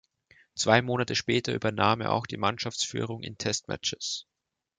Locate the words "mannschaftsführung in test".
2.37-3.67